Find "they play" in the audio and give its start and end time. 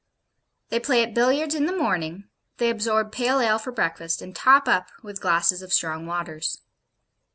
0.69-1.03